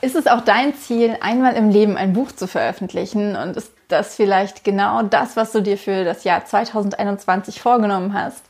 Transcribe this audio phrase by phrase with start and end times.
[0.00, 3.34] Ist es auch dein Ziel, einmal im Leben ein Buch zu veröffentlichen?
[3.34, 8.44] Und ist das vielleicht genau das, was du dir für das Jahr 2021 vorgenommen hast?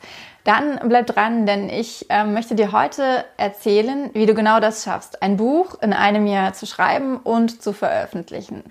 [0.45, 5.23] Dann bleib dran, denn ich äh, möchte dir heute erzählen, wie du genau das schaffst,
[5.23, 8.65] ein Buch in einem Jahr zu schreiben und zu veröffentlichen.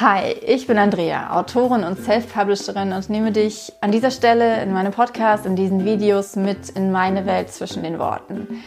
[0.00, 4.92] Hi, ich bin Andrea, Autorin und Self-Publisherin und nehme dich an dieser Stelle in meinem
[4.92, 8.62] Podcast, in diesen Videos mit in meine Welt zwischen den Worten.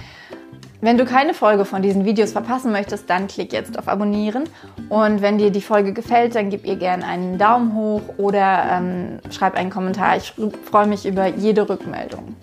[0.85, 4.43] Wenn du keine Folge von diesen Videos verpassen möchtest, dann klick jetzt auf Abonnieren.
[4.89, 9.19] Und wenn dir die Folge gefällt, dann gib ihr gerne einen Daumen hoch oder ähm,
[9.31, 10.15] schreib einen Kommentar.
[10.17, 10.35] Ich
[10.69, 12.35] freue mich über jede Rückmeldung.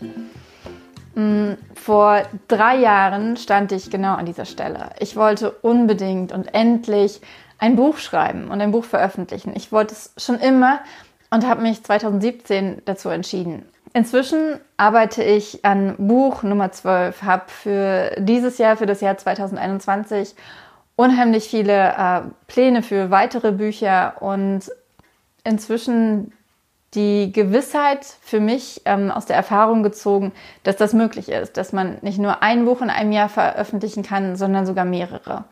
[1.15, 4.91] Mm, vor drei Jahren stand ich genau an dieser Stelle.
[4.99, 7.21] Ich wollte unbedingt und endlich
[7.59, 9.53] ein Buch schreiben und ein Buch veröffentlichen.
[9.55, 10.81] Ich wollte es schon immer
[11.31, 13.67] und habe mich 2017 dazu entschieden.
[13.95, 20.35] Inzwischen arbeite ich an Buch Nummer 12, habe für dieses Jahr, für das Jahr 2021,
[20.97, 24.71] unheimlich viele äh, Pläne für weitere Bücher und
[25.45, 26.33] inzwischen
[26.95, 30.33] die Gewissheit für mich ähm, aus der Erfahrung gezogen,
[30.63, 34.37] dass das möglich ist, dass man nicht nur ein Buch in einem Jahr veröffentlichen kann,
[34.37, 35.45] sondern sogar mehrere.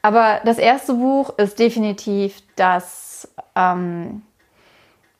[0.00, 4.22] Aber das erste Buch ist definitiv das, ähm,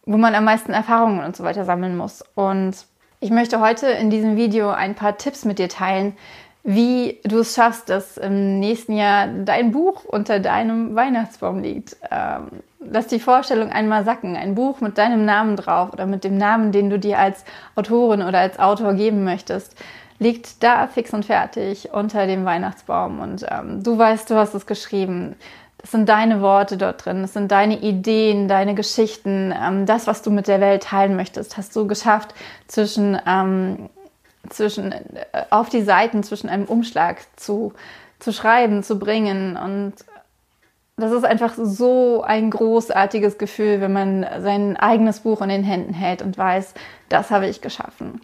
[0.05, 2.25] wo man am meisten Erfahrungen und so weiter sammeln muss.
[2.34, 2.75] Und
[3.20, 6.17] ich möchte heute in diesem Video ein paar Tipps mit dir teilen,
[6.64, 11.97] wie du es schaffst, dass im nächsten Jahr dein Buch unter deinem Weihnachtsbaum liegt.
[12.11, 14.36] Ähm, lass die Vorstellung einmal sacken.
[14.36, 18.23] Ein Buch mit deinem Namen drauf oder mit dem Namen, den du dir als Autorin
[18.23, 19.77] oder als Autor geben möchtest,
[20.20, 23.19] liegt da fix und fertig unter dem Weihnachtsbaum.
[23.19, 25.34] Und ähm, du weißt, du hast es geschrieben.
[25.83, 30.22] Das sind deine Worte dort drin, das sind deine Ideen, deine Geschichten, ähm, das, was
[30.22, 32.34] du mit der Welt teilen möchtest, hast du geschafft
[32.69, 33.91] zwischen, ähm,
[34.48, 35.02] zwischen äh,
[35.50, 37.72] auf die Seiten zwischen einem Umschlag zu,
[38.20, 39.56] zu schreiben, zu bringen.
[39.56, 39.94] Und
[40.97, 45.94] das ist einfach so ein großartiges Gefühl, wenn man sein eigenes Buch in den Händen
[45.94, 46.74] hält und weiß,
[47.08, 48.20] das habe ich geschaffen.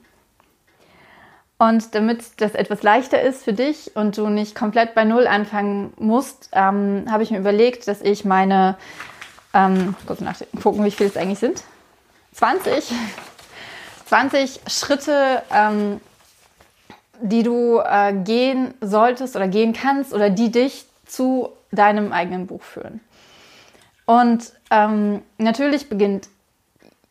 [1.58, 5.92] Und damit das etwas leichter ist für dich und du nicht komplett bei Null anfangen
[5.98, 8.76] musst, ähm, habe ich mir überlegt, dass ich meine,
[9.52, 11.64] ähm, kurz nachgucken, wie viele es eigentlich sind,
[12.34, 12.92] 20,
[14.06, 16.00] 20 Schritte, ähm,
[17.20, 22.62] die du äh, gehen solltest oder gehen kannst oder die dich zu deinem eigenen Buch
[22.62, 23.00] führen.
[24.06, 26.28] Und ähm, natürlich beginnt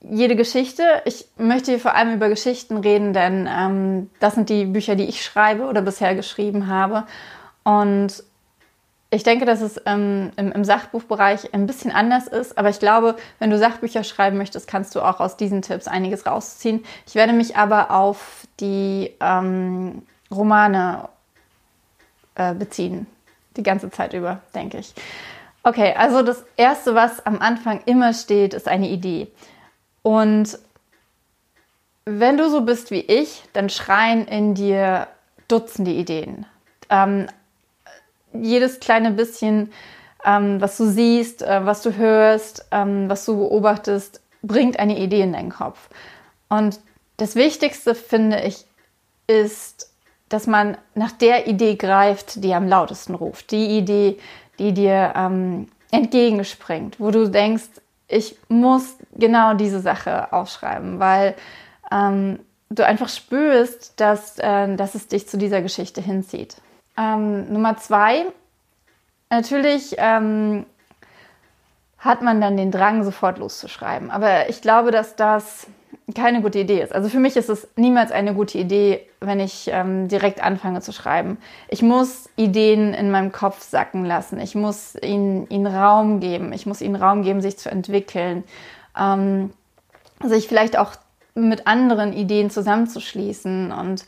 [0.02, 0.84] jede Geschichte.
[1.06, 5.06] Ich möchte hier vor allem über Geschichten reden, denn ähm, das sind die Bücher, die
[5.06, 7.06] ich schreibe oder bisher geschrieben habe.
[7.64, 8.24] Und
[9.10, 13.16] ich denke, dass es ähm, im, im, Sachbuchbereich ein bisschen anders ist, aber ich glaube,
[13.40, 16.84] wenn du Sachbücher schreiben möchtest, kannst du auch aus diesen Tipps einiges rausziehen.
[17.06, 21.08] Ich werde mich aber auf die ähm, Romane
[22.36, 23.08] äh, beziehen,
[23.56, 24.94] die ganze Zeit über, denke ich.
[25.64, 29.28] Okay, also das Erste, was am Anfang immer steht, ist eine Idee.
[30.08, 30.58] Und
[32.06, 35.10] wenn du so bist wie ich, dann schreien in dir
[35.50, 36.46] Dutzende Ideen.
[36.90, 37.28] Ähm,
[38.32, 39.74] jedes kleine bisschen,
[40.24, 45.24] ähm, was du siehst, äh, was du hörst, ähm, was du beobachtest, bringt eine Idee
[45.24, 45.90] in deinen Kopf.
[46.48, 46.80] Und
[47.18, 48.64] das Wichtigste, finde ich,
[49.28, 49.92] ist,
[50.30, 53.52] dass man nach der Idee greift, die am lautesten ruft.
[53.52, 54.18] Die Idee,
[54.58, 61.36] die dir ähm, entgegenspringt, wo du denkst, ich muss genau diese Sache aufschreiben, weil
[61.92, 66.58] ähm, du einfach spürst, dass, äh, dass es dich zu dieser Geschichte hinzieht.
[66.98, 68.26] Ähm, Nummer zwei,
[69.30, 70.66] natürlich ähm,
[71.98, 74.12] hat man dann den Drang, sofort loszuschreiben.
[74.12, 75.68] Aber ich glaube, dass das
[76.16, 76.94] keine gute Idee ist.
[76.94, 80.94] Also für mich ist es niemals eine gute Idee, wenn ich ähm, direkt anfange zu
[80.94, 81.38] schreiben.
[81.68, 84.40] Ich muss Ideen in meinem Kopf sacken lassen.
[84.40, 86.54] Ich muss ihnen, ihnen Raum geben.
[86.54, 88.46] Ich muss ihnen Raum geben, sich zu entwickeln.
[88.98, 89.52] Ähm,
[90.24, 90.94] sich vielleicht auch
[91.36, 94.06] mit anderen Ideen zusammenzuschließen und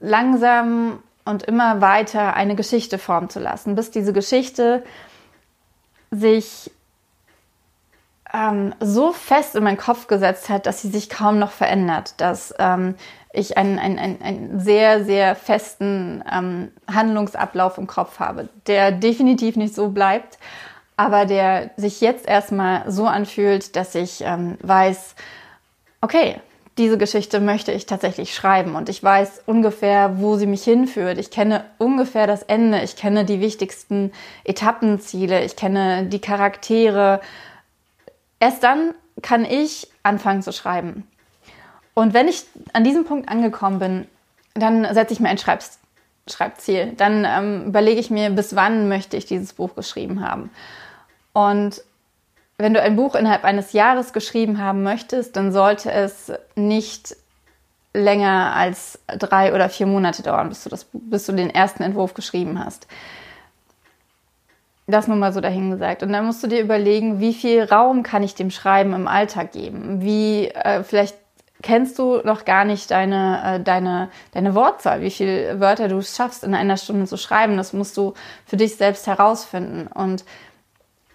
[0.00, 4.84] langsam und immer weiter eine Geschichte formen zu lassen, bis diese Geschichte
[6.10, 6.70] sich
[8.32, 12.54] ähm, so fest in meinen Kopf gesetzt hat, dass sie sich kaum noch verändert, dass
[12.58, 12.94] ähm,
[13.32, 19.74] ich einen, einen, einen, sehr, sehr festen ähm, Handlungsablauf im Kopf habe, der definitiv nicht
[19.74, 20.38] so bleibt,
[20.96, 25.14] aber der sich jetzt erstmal so anfühlt, dass ich ähm, weiß,
[26.00, 26.40] okay,
[26.78, 31.16] diese Geschichte möchte ich tatsächlich schreiben und ich weiß ungefähr, wo sie mich hinführt.
[31.16, 34.12] Ich kenne ungefähr das Ende, ich kenne die wichtigsten
[34.44, 37.20] Etappenziele, ich kenne die Charaktere,
[38.46, 41.02] Erst dann kann ich anfangen zu schreiben.
[41.94, 42.44] Und wenn ich
[42.74, 44.06] an diesem Punkt angekommen bin,
[44.54, 45.80] dann setze ich mir einen Schreibst
[46.28, 46.92] Schreibziel.
[46.96, 50.50] Dann ähm, überlege ich mir, bis wann möchte ich dieses Buch geschrieben haben.
[51.32, 51.82] Und
[52.56, 57.16] wenn du ein Buch innerhalb eines Jahres geschrieben haben möchtest, dann sollte es nicht
[57.94, 62.14] länger als drei oder vier Monate dauern, bis du, das, bis du den ersten Entwurf
[62.14, 62.86] geschrieben hast.
[64.86, 66.02] Das nur mal so dahingesagt.
[66.02, 69.52] Und dann musst du dir überlegen, wie viel Raum kann ich dem Schreiben im Alltag
[69.52, 70.00] geben?
[70.00, 71.16] Wie, äh, vielleicht
[71.62, 76.44] kennst du noch gar nicht deine, äh, deine, deine Wortzahl, wie viele Wörter du schaffst,
[76.44, 77.56] in einer Stunde zu schreiben.
[77.56, 79.88] Das musst du für dich selbst herausfinden.
[79.88, 80.24] Und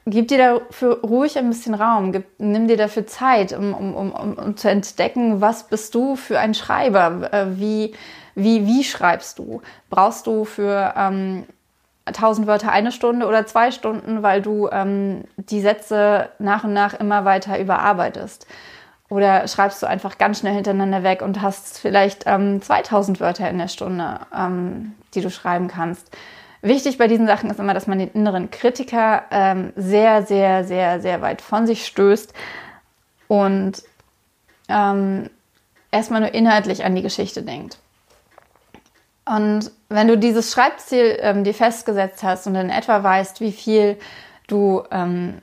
[0.06, 4.34] gib dir dafür ruhig ein bisschen Raum, gib, nimm dir dafür Zeit, um, um, um,
[4.34, 7.94] um zu entdecken, was bist du für ein Schreiber, äh, wie,
[8.36, 9.62] wie, wie schreibst du?
[9.90, 11.46] Brauchst du für ähm,
[12.06, 16.94] 1000 Wörter eine Stunde oder zwei Stunden, weil du ähm, die Sätze nach und nach
[16.94, 18.48] immer weiter überarbeitest?
[19.10, 23.58] Oder schreibst du einfach ganz schnell hintereinander weg und hast vielleicht ähm, 2000 Wörter in
[23.58, 26.10] der Stunde, ähm, die du schreiben kannst?
[26.62, 31.02] Wichtig bei diesen Sachen ist immer, dass man den inneren Kritiker ähm, sehr, sehr, sehr,
[31.02, 32.34] sehr weit von sich stößt
[33.28, 33.84] und
[34.70, 35.30] ähm,
[35.92, 37.80] erstmal nur inhaltlich an die Geschichte denkt.
[39.26, 43.98] Und wenn du dieses Schreibziel ähm, dir festgesetzt hast und in etwa weißt, wie viel
[44.48, 45.42] du ähm,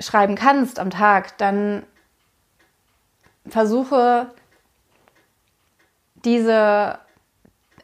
[0.00, 1.84] schreiben kannst am Tag, dann
[3.46, 4.28] versuche
[6.24, 6.98] diese,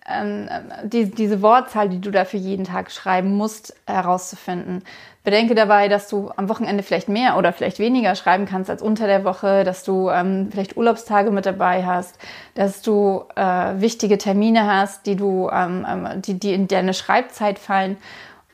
[0.09, 0.49] ähm,
[0.85, 4.83] die, diese Wortzahl, die du dafür jeden Tag schreiben musst, herauszufinden.
[5.23, 9.07] Bedenke dabei, dass du am Wochenende vielleicht mehr oder vielleicht weniger schreiben kannst als unter
[9.07, 12.19] der Woche, dass du ähm, vielleicht Urlaubstage mit dabei hast,
[12.55, 17.59] dass du äh, wichtige Termine hast, die du, ähm, ähm die, die in deine Schreibzeit
[17.59, 17.97] fallen.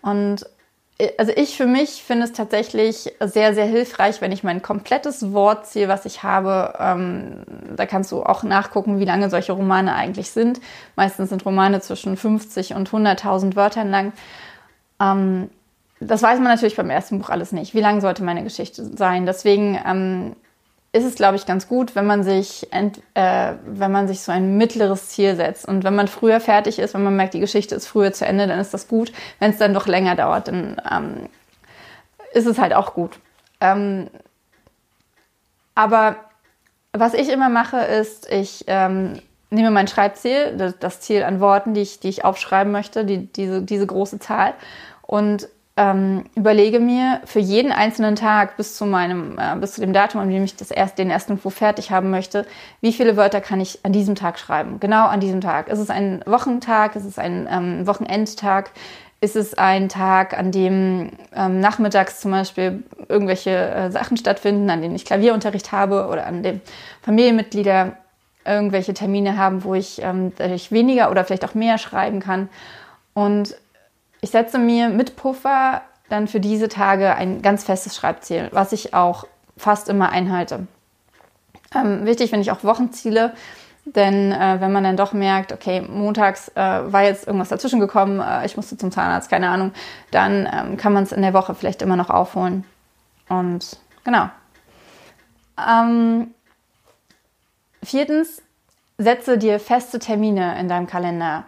[0.03, 0.47] Und äh,
[1.19, 5.89] also ich für mich finde es tatsächlich sehr, sehr hilfreich, wenn ich mein komplettes Wortziel,
[5.89, 7.43] was ich habe, ähm,
[7.77, 10.61] da kannst du auch nachgucken, wie lange solche Romane eigentlich sind.
[10.97, 14.13] Meistens sind Romane zwischen 50 und 100.000 Wörtern lang.
[15.01, 15.51] Ähm,
[16.01, 17.75] das weiß man natürlich beim ersten Buch alles nicht.
[17.75, 19.27] Wie lang sollte meine Geschichte sein?
[19.27, 20.37] Deswegen ähm,
[20.93, 24.57] ist es, glaube ich, ganz gut, wenn man sich, äh, wenn man sich so ein
[24.57, 25.67] mittleres Ziel setzt.
[25.67, 28.49] Und wenn man früher fertig ist, wenn man merkt, die Geschichte ist früher zu Ende,
[28.49, 29.13] dann ist das gut.
[29.39, 31.29] Wenn es dann doch länger dauert, dann ähm,
[32.33, 33.21] ist es halt auch gut.
[33.61, 34.09] Ähm,
[35.77, 36.17] aber
[36.93, 39.21] was ich immer mache, ist, ich ähm,
[39.51, 43.27] nehme mein Schreibziel, das, das, Ziel an Worten, die ich, die ich aufschreiben möchte, die,
[43.33, 44.55] diese, diese große Zahl,
[45.03, 45.49] und
[45.81, 50.21] ähm, überlege mir für jeden einzelnen Tag bis zu meinem, äh, bis zu dem Datum,
[50.21, 52.45] an dem ich das erst, den ersten Entwurf fertig haben möchte,
[52.83, 54.79] wie viele Wörter kann ich an diesem Tag schreiben?
[54.79, 55.69] Genau an diesem Tag.
[55.69, 56.97] Ist es ein Wochentag?
[56.97, 58.73] Ist es ein ähm, Wochenendtag?
[59.23, 64.83] Ist es ein Tag, an dem ähm, nachmittags zum Beispiel irgendwelche äh, Sachen stattfinden, an
[64.83, 66.61] denen ich Klavierunterricht habe oder an dem
[67.01, 67.93] Familienmitglieder
[68.45, 70.33] irgendwelche Termine haben, wo ich ähm,
[70.69, 72.51] weniger oder vielleicht auch mehr schreiben kann?
[73.15, 73.57] Und
[74.21, 78.95] ich setze mir mit Puffer dann für diese Tage ein ganz festes Schreibziel, was ich
[78.95, 79.27] auch
[79.57, 80.67] fast immer einhalte.
[81.75, 83.33] Ähm, wichtig finde ich auch Wochenziele,
[83.85, 88.21] denn äh, wenn man dann doch merkt, okay, montags äh, war jetzt irgendwas dazwischen gekommen,
[88.21, 89.73] äh, ich musste zum Zahnarzt, keine Ahnung,
[90.11, 92.65] dann ähm, kann man es in der Woche vielleicht immer noch aufholen.
[93.29, 94.29] Und genau.
[95.57, 96.35] Ähm,
[97.83, 98.43] viertens,
[98.99, 101.45] setze dir feste Termine in deinem Kalender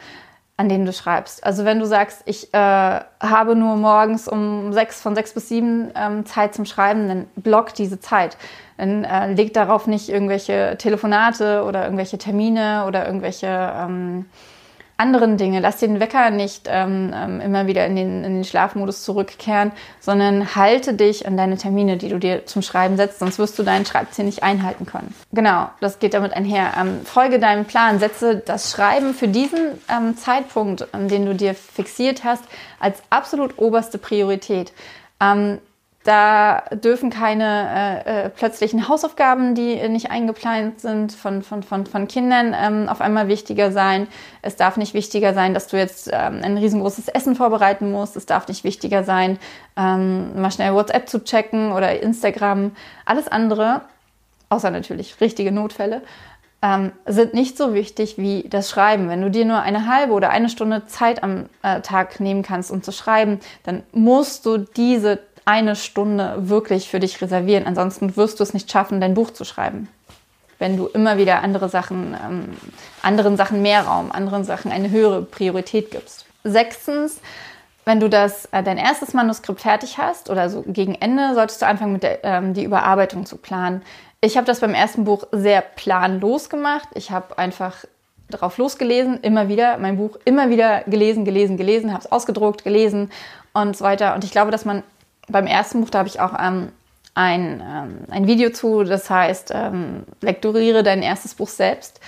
[0.56, 1.44] an denen du schreibst.
[1.44, 5.90] Also wenn du sagst, ich äh, habe nur morgens um sechs, von sechs bis sieben
[5.96, 8.36] ähm, Zeit zum Schreiben, dann block diese Zeit.
[8.76, 14.26] Dann äh, leg darauf nicht irgendwelche Telefonate oder irgendwelche Termine oder irgendwelche ähm,
[15.02, 15.58] anderen Dinge.
[15.58, 20.54] Lass den Wecker nicht ähm, ähm, immer wieder in den, in den Schlafmodus zurückkehren, sondern
[20.54, 23.84] halte dich an deine Termine, die du dir zum Schreiben setzt, sonst wirst du deinen
[23.84, 25.12] Schreibziel nicht einhalten können.
[25.32, 26.74] Genau, das geht damit einher.
[26.80, 32.22] Ähm, folge deinem Plan, setze das Schreiben für diesen ähm, Zeitpunkt, den du dir fixiert
[32.22, 32.44] hast,
[32.78, 34.72] als absolut oberste Priorität.
[35.20, 35.58] Ähm,
[36.04, 42.08] da dürfen keine äh, äh, plötzlichen Hausaufgaben, die nicht eingeplant sind, von, von, von, von
[42.08, 44.08] Kindern ähm, auf einmal wichtiger sein.
[44.42, 48.16] Es darf nicht wichtiger sein, dass du jetzt ähm, ein riesengroßes Essen vorbereiten musst.
[48.16, 49.38] Es darf nicht wichtiger sein,
[49.76, 52.72] ähm, mal schnell WhatsApp zu checken oder Instagram.
[53.04, 53.82] Alles andere,
[54.48, 56.02] außer natürlich richtige Notfälle,
[56.62, 59.08] ähm, sind nicht so wichtig wie das Schreiben.
[59.08, 62.70] Wenn du dir nur eine halbe oder eine Stunde Zeit am äh, Tag nehmen kannst,
[62.70, 67.66] um zu schreiben, dann musst du diese eine Stunde wirklich für dich reservieren.
[67.66, 69.88] Ansonsten wirst du es nicht schaffen, dein Buch zu schreiben.
[70.58, 72.56] Wenn du immer wieder andere Sachen, ähm,
[73.02, 76.26] anderen Sachen mehr Raum, anderen Sachen eine höhere Priorität gibst.
[76.44, 77.20] Sechstens,
[77.84, 81.66] wenn du das, äh, dein erstes Manuskript fertig hast oder so gegen Ende, solltest du
[81.66, 83.82] anfangen, mit der, ähm, die Überarbeitung zu planen.
[84.20, 86.88] Ich habe das beim ersten Buch sehr planlos gemacht.
[86.94, 87.84] Ich habe einfach
[88.30, 93.10] drauf losgelesen, immer wieder mein Buch immer wieder gelesen, gelesen, gelesen, habe es ausgedruckt, gelesen
[93.52, 94.14] und so weiter.
[94.14, 94.82] Und ich glaube, dass man
[95.32, 96.68] beim ersten Buch, da habe ich auch ähm,
[97.14, 102.00] ein, ähm, ein Video zu, das heißt, ähm, lektoriere dein erstes Buch selbst.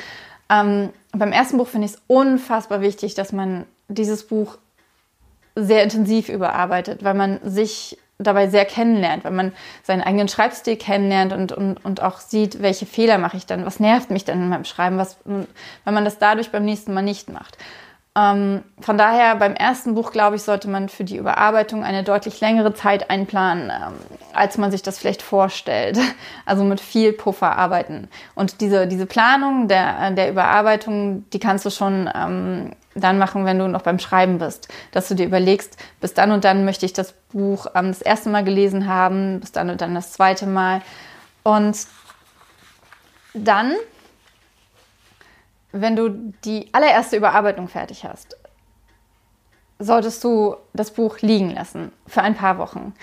[0.50, 4.58] Ähm, beim ersten Buch finde ich es unfassbar wichtig, dass man dieses Buch
[5.56, 9.52] sehr intensiv überarbeitet, weil man sich dabei sehr kennenlernt, weil man
[9.82, 13.80] seinen eigenen Schreibstil kennenlernt und, und, und auch sieht, welche Fehler mache ich dann, was
[13.80, 15.46] nervt mich dann in meinem Schreiben, was, wenn
[15.94, 17.58] man das dadurch beim nächsten Mal nicht macht.
[18.16, 22.40] Ähm, von daher beim ersten Buch, glaube ich, sollte man für die Überarbeitung eine deutlich
[22.40, 23.94] längere Zeit einplanen, ähm,
[24.32, 25.98] als man sich das vielleicht vorstellt.
[26.46, 28.08] Also mit viel Puffer arbeiten.
[28.34, 33.58] Und diese, diese Planung der, der Überarbeitung, die kannst du schon ähm, dann machen, wenn
[33.58, 34.68] du noch beim Schreiben bist.
[34.92, 38.28] Dass du dir überlegst, bis dann und dann möchte ich das Buch ähm, das erste
[38.28, 40.82] Mal gelesen haben, bis dann und dann das zweite Mal.
[41.44, 41.78] Und
[43.32, 43.72] dann
[45.74, 46.08] wenn du
[46.44, 48.36] die allererste Überarbeitung fertig hast,
[49.78, 52.94] solltest du das Buch liegen lassen für ein paar Wochen.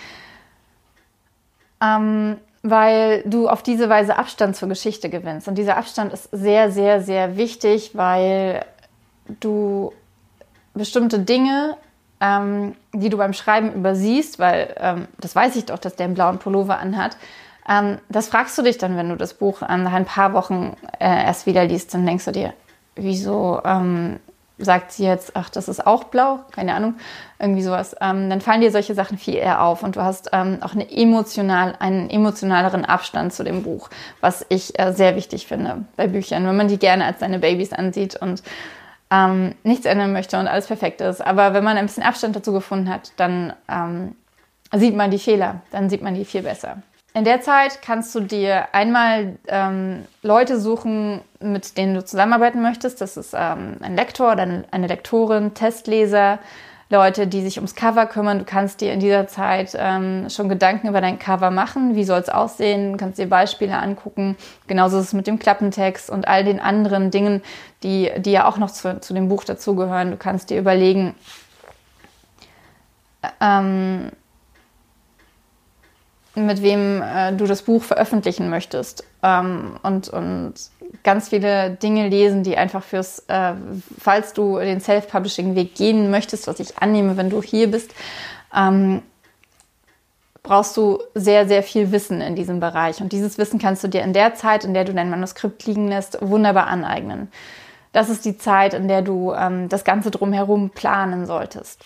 [1.81, 5.47] Ähm, weil du auf diese Weise Abstand zur Geschichte gewinnst.
[5.47, 8.63] Und dieser Abstand ist sehr, sehr, sehr wichtig, weil
[9.39, 9.91] du
[10.73, 11.75] bestimmte Dinge,
[12.21, 16.13] ähm, die du beim Schreiben übersiehst, weil ähm, das weiß ich doch, dass der einen
[16.13, 17.17] blauen Pullover anhat,
[17.69, 21.25] ähm, das fragst du dich dann, wenn du das Buch nach ein paar Wochen äh,
[21.25, 22.53] erst wieder liest, dann denkst du dir,
[22.95, 24.19] wieso ähm,
[24.57, 26.95] sagt sie jetzt, ach, das ist auch blau, keine Ahnung,
[27.39, 30.59] irgendwie sowas, ähm, dann fallen dir solche Sachen viel eher auf und du hast ähm,
[30.61, 33.89] auch eine emotional, einen emotionaleren Abstand zu dem Buch,
[34.19, 37.73] was ich äh, sehr wichtig finde bei Büchern, wenn man die gerne als seine Babys
[37.73, 38.43] ansieht und
[39.11, 41.21] ähm, nichts ändern möchte und alles perfekt ist.
[41.21, 44.15] Aber wenn man ein bisschen Abstand dazu gefunden hat, dann ähm,
[44.73, 46.77] sieht man die Fehler, dann sieht man die viel besser.
[47.13, 53.01] In der Zeit kannst du dir einmal ähm, Leute suchen, mit denen du zusammenarbeiten möchtest.
[53.01, 56.39] Das ist ähm, ein Lektor oder eine Lektorin, Testleser,
[56.89, 58.39] Leute, die sich ums Cover kümmern.
[58.39, 61.95] Du kannst dir in dieser Zeit ähm, schon Gedanken über dein Cover machen.
[61.95, 62.93] Wie soll es aussehen?
[62.93, 64.37] Du kannst dir Beispiele angucken.
[64.67, 67.41] Genauso ist es mit dem Klappentext und all den anderen Dingen,
[67.83, 70.11] die, die ja auch noch zu, zu dem Buch dazugehören.
[70.11, 71.15] Du kannst dir überlegen,
[73.39, 74.11] ähm,
[76.35, 80.53] mit wem äh, du das Buch veröffentlichen möchtest ähm, und, und
[81.03, 83.53] ganz viele Dinge lesen, die einfach fürs, äh,
[83.99, 87.93] falls du den Self-Publishing-Weg gehen möchtest, was ich annehme, wenn du hier bist,
[88.55, 89.01] ähm,
[90.43, 93.01] brauchst du sehr, sehr viel Wissen in diesem Bereich.
[93.01, 95.87] Und dieses Wissen kannst du dir in der Zeit, in der du dein Manuskript liegen
[95.87, 97.31] lässt, wunderbar aneignen.
[97.93, 101.83] Das ist die Zeit, in der du ähm, das Ganze drumherum planen solltest.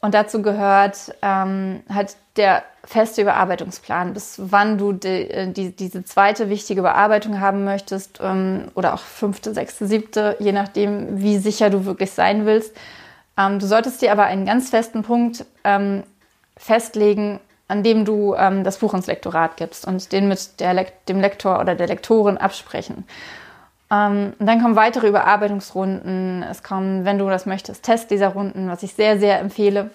[0.00, 6.04] Und dazu gehört ähm, halt der feste Überarbeitungsplan, bis wann du die, äh, die, diese
[6.04, 11.68] zweite wichtige Bearbeitung haben möchtest ähm, oder auch fünfte, sechste, siebte, je nachdem, wie sicher
[11.68, 12.76] du wirklich sein willst.
[13.36, 16.04] Ähm, du solltest dir aber einen ganz festen Punkt ähm,
[16.56, 21.20] festlegen, an dem du ähm, das Buch ins Lektorat gibst und den mit der dem
[21.20, 23.04] Lektor oder der Lektorin absprechen.
[23.90, 26.42] Ähm, und dann kommen weitere Überarbeitungsrunden.
[26.42, 29.90] Es kommen, wenn du das möchtest, Test dieser Runden, was ich sehr, sehr empfehle.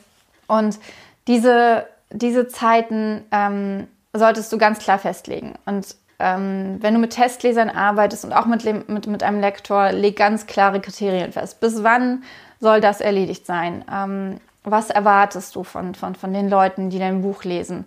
[0.47, 0.79] Und
[1.27, 5.53] diese, diese Zeiten ähm, solltest du ganz klar festlegen.
[5.65, 10.15] Und ähm, wenn du mit Testlesern arbeitest und auch mit, mit, mit einem Lektor, leg
[10.15, 11.59] ganz klare Kriterien fest.
[11.59, 12.23] Bis wann
[12.59, 13.83] soll das erledigt sein?
[13.91, 17.85] Ähm, was erwartest du von, von, von den Leuten, die dein Buch lesen?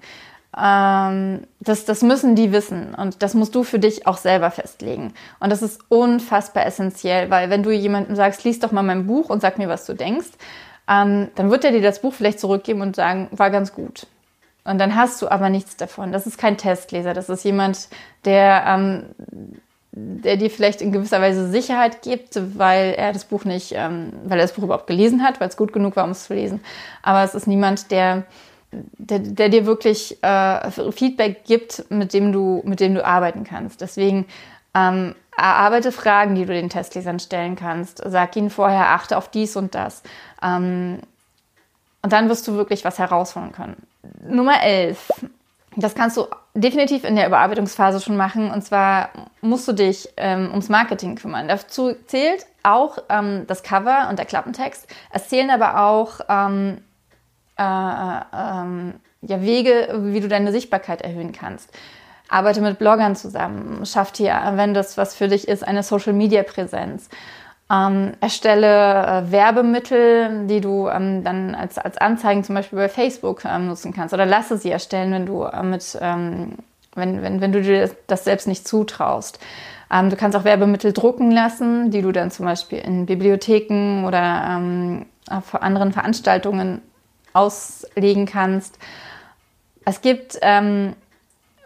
[0.59, 5.13] Ähm, das, das müssen die wissen und das musst du für dich auch selber festlegen.
[5.39, 9.29] Und das ist unfassbar essentiell, weil wenn du jemandem sagst, lies doch mal mein Buch
[9.29, 10.31] und sag mir, was du denkst,
[10.89, 14.07] ähm, dann wird er dir das Buch vielleicht zurückgeben und sagen, war ganz gut.
[14.65, 16.11] Und dann hast du aber nichts davon.
[16.11, 17.89] Das ist kein Testleser, das ist jemand,
[18.25, 19.03] der, ähm,
[19.93, 24.39] der dir vielleicht in gewisser Weise Sicherheit gibt, weil er das Buch nicht, ähm, weil
[24.39, 26.61] er das Buch überhaupt gelesen hat, weil es gut genug war, um es zu lesen.
[27.03, 28.25] Aber es ist niemand, der
[28.73, 33.81] der, der dir wirklich äh, Feedback gibt, mit dem du, mit dem du arbeiten kannst.
[33.81, 34.27] Deswegen
[34.75, 38.03] ähm, erarbeite Fragen, die du den Testlesern stellen kannst.
[38.05, 40.03] Sag ihnen vorher, achte auf dies und das.
[40.43, 41.01] Ähm,
[42.03, 43.87] und dann wirst du wirklich was herausholen können.
[44.29, 45.13] Nummer 11.
[45.77, 48.51] Das kannst du definitiv in der Überarbeitungsphase schon machen.
[48.51, 51.49] Und zwar musst du dich ähm, ums Marketing kümmern.
[51.49, 54.87] Dazu zählt auch ähm, das Cover und der Klappentext.
[55.11, 56.79] Es zählen aber auch ähm,
[57.59, 61.71] äh, ähm, ja, Wege, wie du deine Sichtbarkeit erhöhen kannst.
[62.29, 67.09] Arbeite mit Bloggern zusammen, schaff dir, wenn das was für dich ist, eine Social-Media-Präsenz.
[67.69, 73.45] Ähm, erstelle äh, Werbemittel, die du ähm, dann als, als Anzeigen zum Beispiel bei Facebook
[73.45, 76.59] ähm, nutzen kannst oder lasse sie erstellen, wenn du äh, mit, ähm,
[76.95, 79.41] wenn, wenn, wenn du dir das selbst nicht zutraust.
[79.93, 84.45] Ähm, du kannst auch Werbemittel drucken lassen, die du dann zum Beispiel in Bibliotheken oder
[84.49, 85.07] ähm,
[85.53, 86.83] anderen Veranstaltungen
[87.37, 88.79] auslegen kannst.
[89.85, 90.95] Es gibt ähm,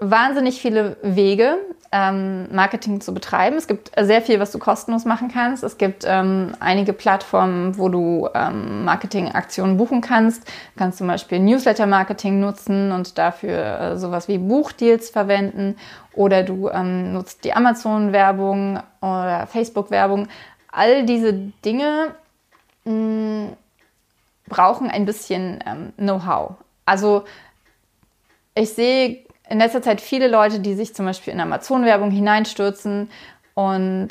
[0.00, 1.58] wahnsinnig viele Wege,
[1.92, 3.56] ähm, Marketing zu betreiben.
[3.56, 5.62] Es gibt sehr viel, was du kostenlos machen kannst.
[5.64, 10.46] Es gibt ähm, einige Plattformen, wo du ähm, Marketingaktionen buchen kannst.
[10.46, 15.76] Du kannst zum Beispiel Newsletter-Marketing nutzen und dafür äh, sowas wie Buchdeals verwenden.
[16.14, 20.28] Oder du ähm, nutzt die Amazon-Werbung oder Facebook-Werbung.
[20.70, 22.14] All diese Dinge
[22.84, 23.56] mh, mm,
[24.50, 26.57] brauchen ein bisschen ähm, Know-how.
[26.85, 27.25] Also
[28.54, 33.11] ich sehe in letzter Zeit viele Leute, die sich zum Beispiel in Amazon-Werbung hineinstürzen
[33.54, 34.09] und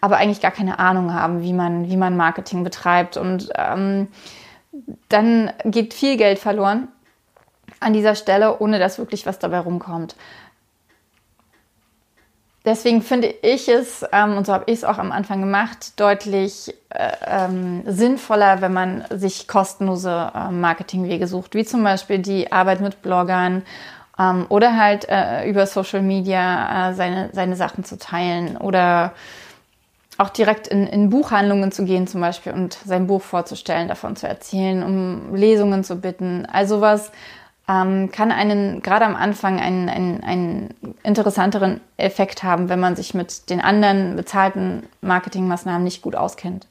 [0.00, 3.16] aber eigentlich gar keine Ahnung haben, wie man, wie man Marketing betreibt.
[3.16, 4.08] Und ähm,
[5.08, 6.88] dann geht viel Geld verloren
[7.80, 10.16] an dieser Stelle, ohne dass wirklich was dabei rumkommt.
[12.66, 16.74] Deswegen finde ich es, ähm, und so habe ich es auch am Anfang gemacht, deutlich
[16.90, 22.80] äh, ähm, sinnvoller, wenn man sich kostenlose äh, Marketingwege sucht, wie zum Beispiel die Arbeit
[22.80, 23.62] mit Bloggern
[24.18, 29.12] ähm, oder halt äh, über Social Media äh, seine, seine Sachen zu teilen oder
[30.18, 34.26] auch direkt in, in Buchhandlungen zu gehen zum Beispiel und sein Buch vorzustellen, davon zu
[34.26, 36.46] erzählen, um Lesungen zu bitten.
[36.46, 37.12] Also was
[37.68, 43.14] ähm, kann einen gerade am Anfang einen, einen, einen interessanteren Effekt haben, wenn man sich
[43.14, 46.66] mit den anderen bezahlten Marketingmaßnahmen nicht gut auskennt.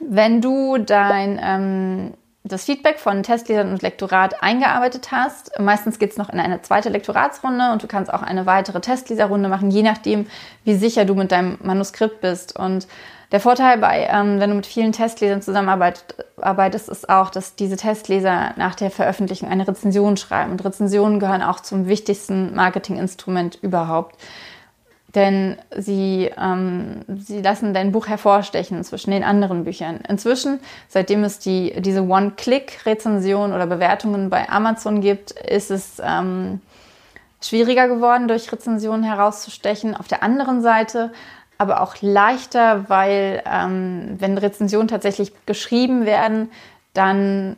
[0.00, 2.14] Wenn du dein ähm,
[2.48, 5.58] das Feedback von Testlesern und Lektorat eingearbeitet hast.
[5.58, 9.48] Meistens geht es noch in eine zweite Lektoratsrunde und du kannst auch eine weitere Testleserrunde
[9.48, 10.26] machen, je nachdem,
[10.64, 12.58] wie sicher du mit deinem Manuskript bist.
[12.58, 12.86] Und
[13.32, 18.54] der Vorteil bei, ähm, wenn du mit vielen Testlesern zusammenarbeitest, ist auch, dass diese Testleser
[18.56, 20.52] nach der Veröffentlichung eine Rezension schreiben.
[20.52, 24.16] Und Rezensionen gehören auch zum wichtigsten Marketinginstrument überhaupt
[25.14, 30.00] denn sie, ähm, sie lassen dein Buch hervorstechen zwischen den anderen Büchern.
[30.06, 36.60] Inzwischen, seitdem es die, diese One-Click-Rezension oder Bewertungen bei Amazon gibt, ist es ähm,
[37.40, 39.96] schwieriger geworden, durch Rezensionen herauszustechen.
[39.96, 41.10] Auf der anderen Seite
[41.58, 46.50] aber auch leichter, weil ähm, wenn Rezensionen tatsächlich geschrieben werden,
[46.94, 47.56] dann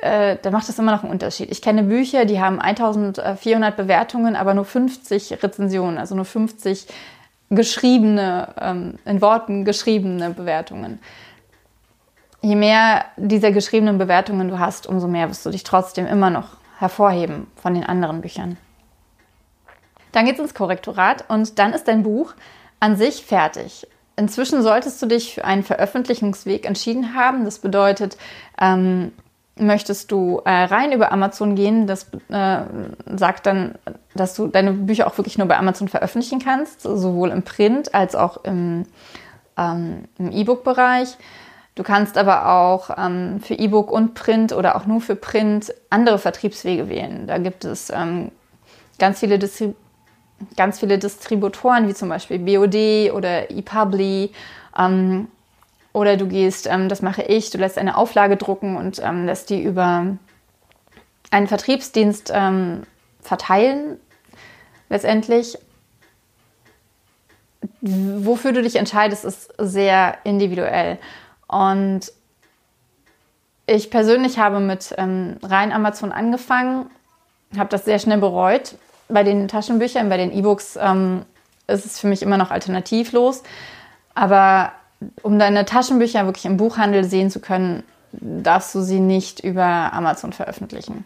[0.00, 1.50] äh, dann macht das immer noch einen Unterschied.
[1.50, 6.86] Ich kenne Bücher, die haben 1400 Bewertungen, aber nur 50 Rezensionen, also nur 50
[7.50, 11.00] geschriebene, ähm, in Worten geschriebene Bewertungen.
[12.42, 16.48] Je mehr dieser geschriebenen Bewertungen du hast, umso mehr wirst du dich trotzdem immer noch
[16.78, 18.58] hervorheben von den anderen Büchern.
[20.12, 22.34] Dann geht es ins Korrektorat und dann ist dein Buch
[22.80, 23.86] an sich fertig.
[24.16, 27.44] Inzwischen solltest du dich für einen Veröffentlichungsweg entschieden haben.
[27.44, 28.16] Das bedeutet,
[28.60, 29.12] ähm,
[29.58, 32.60] möchtest du äh, rein über Amazon gehen, das äh,
[33.16, 33.76] sagt dann,
[34.14, 38.14] dass du deine Bücher auch wirklich nur bei Amazon veröffentlichen kannst, sowohl im Print als
[38.14, 38.84] auch im,
[39.56, 41.16] ähm, im E-Book-Bereich.
[41.74, 46.18] Du kannst aber auch ähm, für E-Book und Print oder auch nur für Print andere
[46.18, 47.26] Vertriebswege wählen.
[47.26, 48.30] Da gibt es ähm,
[48.98, 49.76] ganz viele Distrib
[50.56, 54.32] ganz viele Distributoren, wie zum Beispiel BOD oder ePubli.
[54.78, 55.28] Ähm,
[55.92, 59.48] oder du gehst, ähm, das mache ich, du lässt eine Auflage drucken und ähm, lässt
[59.48, 60.18] die über
[61.30, 62.82] einen Vertriebsdienst ähm,
[63.20, 63.98] verteilen.
[64.88, 65.58] Letztendlich,
[67.80, 70.98] wofür du dich entscheidest, ist sehr individuell.
[71.48, 72.12] Und
[73.66, 76.90] ich persönlich habe mit ähm, rein Amazon angefangen,
[77.56, 78.76] habe das sehr schnell bereut.
[79.08, 81.24] Bei den Taschenbüchern, bei den E-Books ähm,
[81.66, 83.42] ist es für mich immer noch alternativlos.
[84.14, 84.72] Aber
[85.22, 90.32] um deine Taschenbücher wirklich im Buchhandel sehen zu können, darfst du sie nicht über Amazon
[90.32, 91.04] veröffentlichen.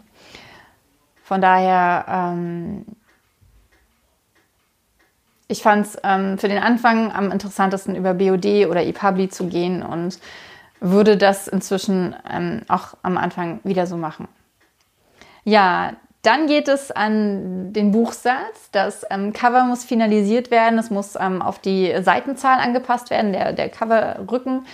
[1.25, 2.85] Von daher, ähm,
[5.49, 9.83] ich fand es ähm, für den Anfang am interessantesten, über BOD oder ePubli zu gehen
[9.83, 10.19] und
[10.81, 14.29] würde das inzwischen ähm, auch am Anfang wieder so machen.
[15.45, 18.71] Ja, dann geht es an den Buchsatz.
[18.73, 20.79] Das ähm, Cover muss finalisiert werden.
[20.79, 24.67] Es muss ähm, auf die Seitenzahl angepasst werden, der, der Coverrücken,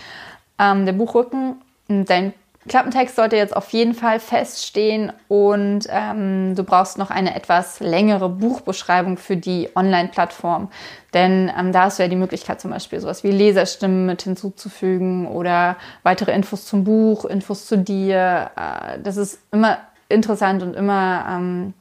[0.59, 1.63] ähm, der Buchrücken.
[1.89, 2.33] Dein
[2.67, 8.29] Klappentext sollte jetzt auf jeden Fall feststehen und ähm, du brauchst noch eine etwas längere
[8.29, 10.69] Buchbeschreibung für die Online-Plattform.
[11.15, 15.29] Denn ähm, da hast du ja die Möglichkeit, zum Beispiel sowas wie Leserstimmen mit hinzuzufügen
[15.29, 18.51] oder weitere Infos zum Buch, Infos zu dir.
[18.57, 21.75] Äh, das ist immer interessant und immer, ähm,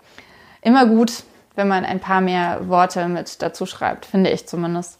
[0.62, 1.24] immer gut,
[1.56, 5.00] wenn man ein paar mehr Worte mit dazu schreibt, finde ich zumindest.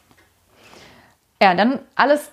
[1.42, 2.32] Ja, dann alles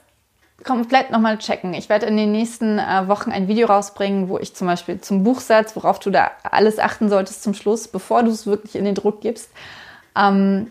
[0.64, 1.74] komplett nochmal checken.
[1.74, 5.24] Ich werde in den nächsten äh, Wochen ein Video rausbringen, wo ich zum Beispiel zum
[5.24, 8.94] Buchsatz, worauf du da alles achten solltest zum Schluss, bevor du es wirklich in den
[8.94, 9.50] Druck gibst,
[10.16, 10.70] ähm,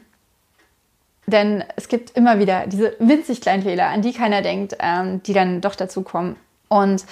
[1.28, 5.34] Denn es gibt immer wieder diese winzig kleinen Fehler, an die keiner denkt, ähm, die
[5.34, 6.36] dann doch dazu kommen.
[6.68, 7.06] Und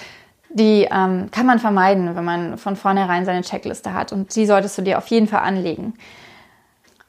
[0.50, 4.12] die ähm, kann man vermeiden, wenn man von vornherein seine Checkliste hat.
[4.12, 5.94] Und die solltest du dir auf jeden Fall anlegen.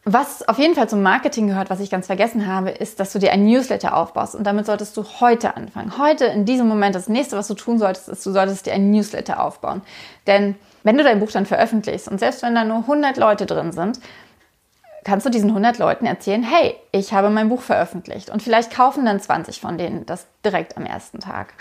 [0.04, 3.20] Was auf jeden Fall zum Marketing gehört, was ich ganz vergessen habe, ist, dass du
[3.20, 4.34] dir ein Newsletter aufbaust.
[4.34, 5.98] Und damit solltest du heute anfangen.
[6.00, 8.90] Heute, in diesem Moment, das nächste, was du tun solltest, ist, du solltest dir ein
[8.90, 9.84] Newsletter aufbauen.
[10.26, 13.72] Denn wenn du dein Buch dann veröffentlichst und selbst wenn da nur 100 Leute drin
[13.72, 14.00] sind,
[15.04, 18.32] kannst du diesen 100 Leuten erzählen, hey, ich habe mein Buch veröffentlicht.
[18.32, 21.54] Und vielleicht kaufen dann 20 von denen das direkt am ersten Tag.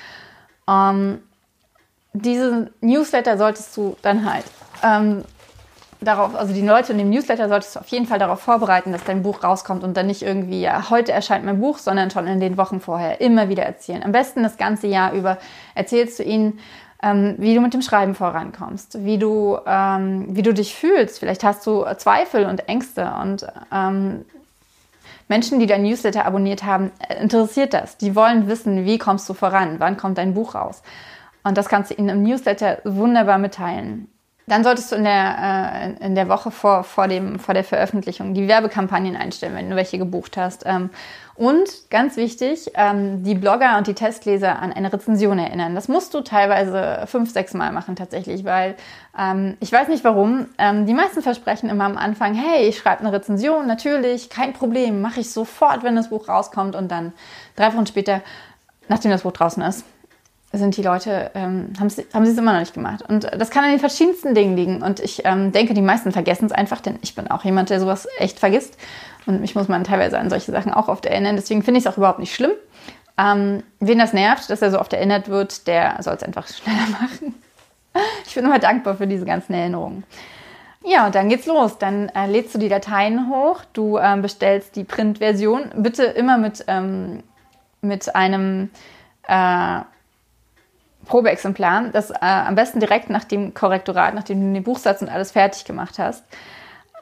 [0.66, 1.21] Ähm,
[2.12, 4.44] diese Newsletter solltest du dann halt
[4.83, 5.25] ähm,
[6.01, 9.05] darauf, also die Leute in dem Newsletter solltest du auf jeden Fall darauf vorbereiten, dass
[9.05, 12.40] dein Buch rauskommt und dann nicht irgendwie, ja, heute erscheint mein Buch, sondern schon in
[12.40, 14.03] den Wochen vorher immer wieder erzählen.
[14.03, 15.38] Am besten das ganze Jahr über
[15.75, 16.59] erzählst du ihnen,
[17.03, 21.18] ähm, wie du mit dem Schreiben vorankommst, wie du, ähm, wie du dich fühlst.
[21.18, 24.25] Vielleicht hast du Zweifel und Ängste und ähm,
[25.29, 27.96] Menschen, die dein Newsletter abonniert haben, interessiert das.
[27.96, 30.83] Die wollen wissen, wie kommst du voran, wann kommt dein Buch raus.
[31.42, 34.09] Und das kannst du ihnen im Newsletter wunderbar mitteilen.
[34.50, 38.35] Dann solltest du in der, äh, in der Woche vor, vor, dem, vor der Veröffentlichung
[38.35, 40.64] die Werbekampagnen einstellen, wenn du welche gebucht hast.
[40.66, 40.90] Ähm,
[41.37, 45.76] und ganz wichtig, ähm, die Blogger und die Testleser an eine Rezension erinnern.
[45.76, 48.74] Das musst du teilweise fünf, sechs Mal machen tatsächlich, weil
[49.16, 50.46] ähm, ich weiß nicht warum.
[50.59, 55.00] Ähm, die meisten versprechen immer am Anfang, hey, ich schreibe eine Rezension, natürlich, kein Problem,
[55.00, 56.74] mache ich sofort, wenn das Buch rauskommt.
[56.74, 57.12] Und dann
[57.55, 58.20] drei Wochen später,
[58.88, 59.85] nachdem das Buch draußen ist,
[60.52, 63.02] sind die Leute, ähm, haben sie haben es immer noch nicht gemacht.
[63.08, 64.82] Und das kann an den verschiedensten Dingen liegen.
[64.82, 67.78] Und ich ähm, denke, die meisten vergessen es einfach, denn ich bin auch jemand, der
[67.78, 68.76] sowas echt vergisst.
[69.26, 71.36] Und mich muss man teilweise an solche Sachen auch oft erinnern.
[71.36, 72.50] Deswegen finde ich es auch überhaupt nicht schlimm.
[73.16, 76.88] Ähm, wen das nervt, dass er so oft erinnert wird, der soll es einfach schneller
[77.00, 77.34] machen.
[78.26, 80.04] Ich bin immer dankbar für diese ganzen Erinnerungen.
[80.82, 81.78] Ja, und dann geht's los.
[81.78, 85.70] Dann äh, lädst du die Dateien hoch, du ähm, bestellst die Printversion.
[85.76, 87.22] Bitte immer mit, ähm,
[87.82, 88.70] mit einem
[89.28, 89.80] äh,
[91.06, 95.32] Probeexemplar, das äh, am besten direkt nach dem Korrektorat, nachdem du den Buchsatz und alles
[95.32, 96.24] fertig gemacht hast.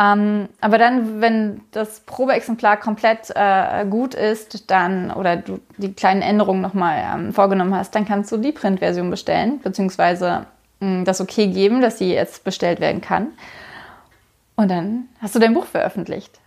[0.01, 6.23] Ähm, aber dann, wenn das Probeexemplar komplett äh, gut ist, dann oder du die kleinen
[6.23, 10.47] Änderungen nochmal ähm, vorgenommen hast, dann kannst du die Printversion bestellen, beziehungsweise
[10.79, 13.29] mh, das okay geben, dass sie jetzt bestellt werden kann.
[14.55, 16.39] Und dann hast du dein Buch veröffentlicht.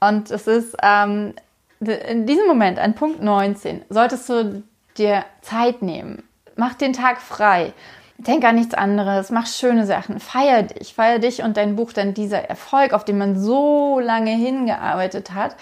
[0.00, 1.34] Und es ist ähm,
[1.80, 4.64] in diesem Moment, an Punkt 19, solltest du
[4.98, 6.24] dir Zeit nehmen,
[6.62, 7.72] Mach den Tag frei.
[8.18, 12.14] Denk an nichts anderes, mach schöne Sachen, feier dich, feier dich und dein Buch, denn
[12.14, 15.56] dieser Erfolg, auf den man so lange hingearbeitet hat,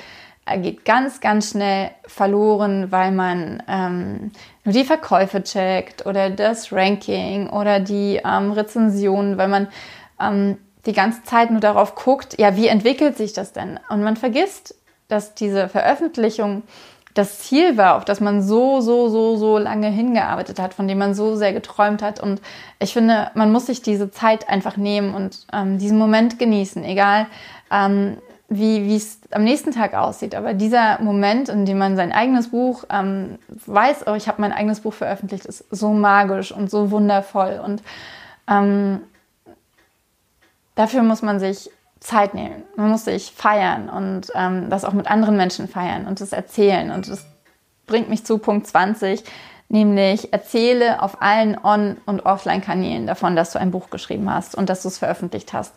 [0.57, 4.31] geht ganz, ganz schnell verloren, weil man ähm,
[4.65, 9.69] nur die Verkäufe checkt oder das Ranking oder die ähm, Rezensionen, weil man
[10.21, 13.81] ähm, die ganze Zeit nur darauf guckt, ja, wie entwickelt sich das denn?
[13.89, 14.75] Und man vergisst,
[15.09, 16.63] dass diese Veröffentlichung
[17.15, 20.99] das Ziel war, auf das man so, so, so, so lange hingearbeitet hat, von dem
[20.99, 22.21] man so sehr geträumt hat.
[22.21, 22.41] Und
[22.79, 27.27] ich finde, man muss sich diese Zeit einfach nehmen und ähm, diesen Moment genießen, egal
[27.71, 28.19] ähm,
[28.53, 30.35] wie es am nächsten Tag aussieht.
[30.35, 34.53] Aber dieser Moment, in dem man sein eigenes Buch ähm, weiß, oh, ich habe mein
[34.53, 37.61] eigenes Buch veröffentlicht, ist so magisch und so wundervoll.
[37.65, 37.81] Und
[38.49, 39.03] ähm,
[40.75, 42.65] dafür muss man sich Zeit nehmen.
[42.77, 46.91] Man muss sich feiern und ähm, das auch mit anderen Menschen feiern und das erzählen.
[46.91, 47.27] Und das
[47.87, 49.23] bringt mich zu Punkt 20,
[49.69, 54.71] nämlich erzähle auf allen On- und Offline-Kanälen davon, dass du ein Buch geschrieben hast und
[54.71, 55.75] dass du es veröffentlicht hast.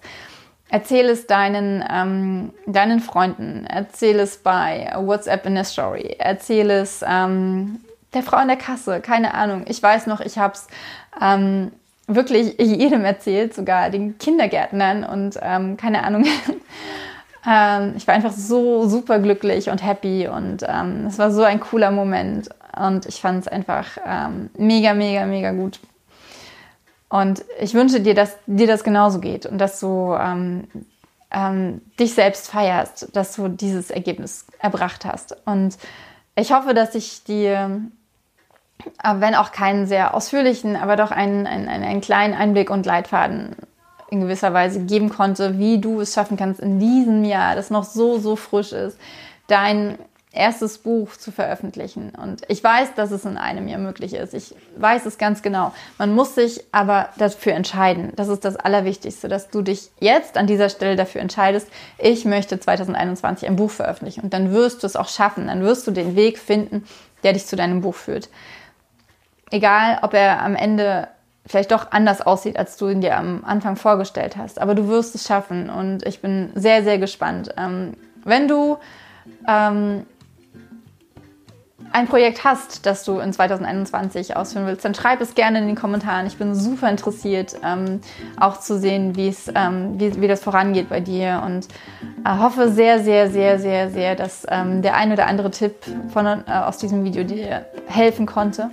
[0.69, 7.03] Erzähle es deinen, ähm, deinen Freunden, erzähle es bei WhatsApp in der Story, erzähle es
[7.07, 7.81] ähm,
[8.13, 9.65] der Frau in der Kasse, keine Ahnung.
[9.67, 10.67] Ich weiß noch, ich habe es
[11.21, 11.71] ähm,
[12.15, 16.25] wirklich jedem erzählt, sogar den Kindergärtnern und ähm, keine Ahnung.
[17.49, 21.59] ähm, ich war einfach so super glücklich und happy und ähm, es war so ein
[21.59, 25.79] cooler Moment und ich fand es einfach ähm, mega, mega, mega gut.
[27.09, 30.67] Und ich wünsche dir, dass dir das genauso geht und dass du ähm,
[31.29, 35.35] ähm, dich selbst feierst, dass du dieses Ergebnis erbracht hast.
[35.45, 35.77] Und
[36.35, 37.81] ich hoffe, dass ich dir
[39.15, 43.55] wenn auch keinen sehr ausführlichen, aber doch einen, einen, einen kleinen Einblick und Leitfaden
[44.09, 47.83] in gewisser Weise geben konnte, wie du es schaffen kannst, in diesem Jahr, das noch
[47.83, 48.97] so, so frisch ist,
[49.47, 49.97] dein
[50.33, 52.11] erstes Buch zu veröffentlichen.
[52.15, 54.33] Und ich weiß, dass es in einem Jahr möglich ist.
[54.33, 55.73] Ich weiß es ganz genau.
[55.99, 58.11] Man muss sich aber dafür entscheiden.
[58.15, 61.67] Das ist das Allerwichtigste, dass du dich jetzt an dieser Stelle dafür entscheidest,
[61.99, 64.21] ich möchte 2021 ein Buch veröffentlichen.
[64.21, 65.47] Und dann wirst du es auch schaffen.
[65.47, 66.83] Dann wirst du den Weg finden,
[67.23, 68.29] der dich zu deinem Buch führt.
[69.53, 71.09] Egal, ob er am Ende
[71.45, 74.59] vielleicht doch anders aussieht, als du ihn dir am Anfang vorgestellt hast.
[74.59, 77.53] Aber du wirst es schaffen und ich bin sehr, sehr gespannt.
[77.55, 78.77] Ähm, wenn du
[79.47, 80.07] ähm,
[81.91, 85.75] ein Projekt hast, das du in 2021 ausführen willst, dann schreib es gerne in den
[85.75, 86.25] Kommentaren.
[86.25, 88.01] Ich bin super interessiert, ähm,
[88.39, 91.67] auch zu sehen, ähm, wie, wie das vorangeht bei dir und
[92.25, 95.75] äh, hoffe sehr, sehr, sehr, sehr, sehr, dass ähm, der ein oder andere Tipp
[96.11, 98.71] von, äh, aus diesem Video dir helfen konnte.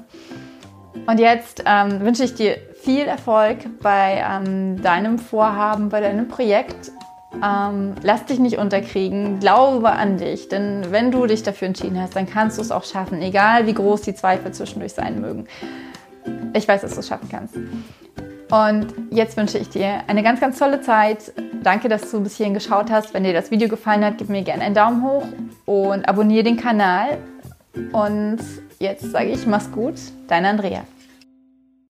[1.11, 6.92] Und jetzt ähm, wünsche ich dir viel Erfolg bei ähm, deinem Vorhaben, bei deinem Projekt
[7.42, 12.16] ähm, lass dich nicht unterkriegen, glaube an dich, denn wenn du dich dafür entschieden hast,
[12.16, 15.46] dann kannst du es auch schaffen, egal wie groß die Zweifel zwischendurch sein mögen.
[16.55, 17.55] Ich weiß, dass du es schaffen kannst.
[18.51, 21.33] Und jetzt wünsche ich dir eine ganz, ganz tolle Zeit.
[21.62, 23.14] Danke, dass du bis hierhin geschaut hast.
[23.14, 25.25] Wenn dir das Video gefallen hat, gib mir gerne einen Daumen hoch
[25.66, 27.18] und abonniere den Kanal.
[27.92, 28.38] Und
[28.81, 29.94] jetzt sage ich, mach's gut,
[30.27, 30.83] deine Andrea.